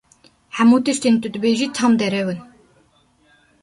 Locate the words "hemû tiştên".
0.57-1.15